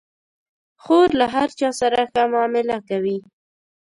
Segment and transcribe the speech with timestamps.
[0.83, 3.17] خور له هر چا سره ښه معامله کوي.